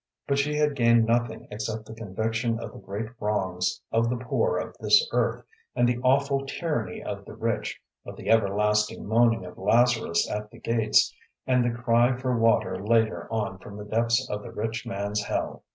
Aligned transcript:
But 0.27 0.39
she 0.39 0.55
had 0.55 0.75
gained 0.75 1.05
nothing 1.05 1.47
except 1.51 1.85
the 1.85 1.93
conviction 1.93 2.57
of 2.57 2.71
the 2.73 2.79
great 2.79 3.05
wrongs 3.19 3.81
of 3.91 4.09
the 4.09 4.17
poor 4.17 4.57
of 4.57 4.75
this 4.79 5.07
earth 5.11 5.45
and 5.75 5.87
the 5.87 5.99
awful 5.99 6.43
tyranny 6.43 7.03
of 7.03 7.23
the 7.23 7.35
rich, 7.35 7.79
of 8.03 8.15
the 8.15 8.27
everlasting 8.31 9.05
moaning 9.07 9.45
of 9.45 9.59
Lazarus 9.59 10.27
at 10.27 10.49
the 10.49 10.57
gates 10.57 11.13
and 11.45 11.63
the 11.63 11.69
cry 11.83 12.17
for 12.17 12.35
water 12.35 12.83
later 12.83 13.31
on 13.31 13.59
from 13.59 13.77
the 13.77 13.85
depths 13.85 14.27
of 14.27 14.41
the 14.41 14.49
rich 14.49 14.87
man's 14.87 15.21
hell. 15.21 15.65